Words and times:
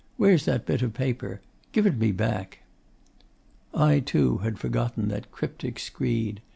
Where's 0.17 0.45
that 0.45 0.65
bit 0.65 0.81
of 0.81 0.95
paper? 0.95 1.41
Give 1.73 1.85
it 1.85 1.99
me 1.99 2.11
back.' 2.11 2.63
I, 3.71 3.99
too, 3.99 4.39
had 4.39 4.57
forgotten 4.57 5.09
that 5.09 5.31
cryptic 5.31 5.77
screed. 5.77 6.41